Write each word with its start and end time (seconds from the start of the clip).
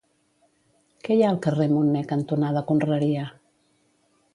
Què 1.07 1.17
hi 1.19 1.21
ha 1.25 1.29
al 1.33 1.39
carrer 1.47 1.69
Munné 1.75 2.03
cantonada 2.15 2.67
Conreria? 2.75 3.33